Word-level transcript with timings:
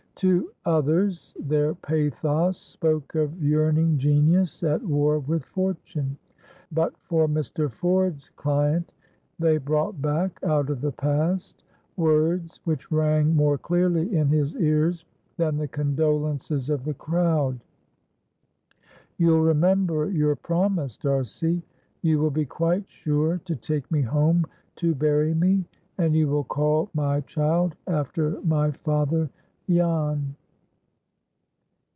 To 0.15 0.51
others 0.67 1.35
their 1.39 1.73
pathos 1.73 2.55
spoke 2.55 3.15
of 3.15 3.41
yearning 3.41 3.97
genius 3.97 4.61
at 4.61 4.83
war 4.83 5.17
with 5.17 5.43
fortune; 5.45 6.15
but 6.71 6.95
for 6.99 7.27
Mr. 7.27 7.71
Ford's 7.71 8.29
client 8.35 8.91
they 9.39 9.57
brought 9.57 9.99
back, 9.99 10.39
out 10.43 10.69
of 10.69 10.79
the 10.81 10.91
past, 10.91 11.63
words 11.97 12.59
which 12.65 12.91
rang 12.91 13.35
more 13.35 13.57
clearly 13.57 14.15
in 14.15 14.27
his 14.27 14.55
ears 14.57 15.05
than 15.37 15.57
the 15.57 15.67
condolences 15.67 16.69
of 16.69 16.85
the 16.85 16.93
crowd,— 16.93 17.63
"You'll 19.17 19.41
remember 19.41 20.07
your 20.11 20.35
promise, 20.35 20.97
D'Arcy? 20.97 21.63
You 22.03 22.19
will 22.19 22.29
be 22.29 22.45
quite 22.45 22.87
sure 22.87 23.39
to 23.45 23.55
take 23.55 23.89
me 23.91 24.03
home 24.03 24.45
to 24.75 24.93
bury 24.93 25.33
me? 25.33 25.65
And 25.97 26.15
you 26.15 26.27
will 26.27 26.43
call 26.43 26.91
my 26.93 27.21
child 27.21 27.73
after 27.87 28.39
my 28.41 28.69
father,—JAN?" 28.69 30.35